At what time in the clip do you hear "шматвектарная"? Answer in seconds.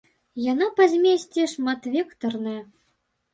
1.53-2.57